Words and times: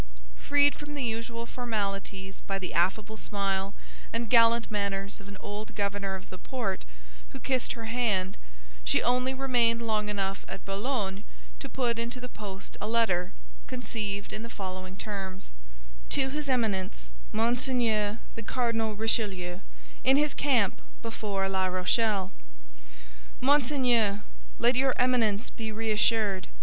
Freed 0.39 0.73
from 0.73 0.95
the 0.95 1.03
usual 1.03 1.45
formalities 1.45 2.41
by 2.47 2.57
the 2.57 2.73
affable 2.73 3.17
smile 3.17 3.75
and 4.11 4.31
gallant 4.31 4.71
manners 4.71 5.19
of 5.19 5.27
an 5.27 5.37
old 5.39 5.75
governor 5.75 6.15
of 6.15 6.31
the 6.31 6.39
port, 6.39 6.85
who 7.29 7.39
kissed 7.39 7.73
her 7.73 7.85
hand, 7.85 8.35
she 8.83 9.03
only 9.03 9.31
remained 9.35 9.85
long 9.85 10.09
enough 10.09 10.43
at 10.47 10.65
Boulogne 10.65 11.23
to 11.59 11.69
put 11.69 11.99
into 11.99 12.19
the 12.19 12.27
post 12.27 12.77
a 12.81 12.87
letter, 12.87 13.31
conceived 13.67 14.33
in 14.33 14.41
the 14.41 14.49
following 14.49 14.97
terms: 14.97 15.51
"To 16.09 16.29
his 16.29 16.49
Eminence 16.49 17.11
Monseigneur 17.31 18.17
the 18.33 18.41
Cardinal 18.41 18.95
Richelieu, 18.95 19.59
in 20.03 20.17
his 20.17 20.33
camp 20.33 20.81
before 21.03 21.47
La 21.47 21.67
Rochelle. 21.67 22.31
"MONSEIGNEUR, 23.39 24.23
Let 24.57 24.75
your 24.75 24.95
Eminence 24.97 25.51
be 25.51 25.71
reassured. 25.71 26.47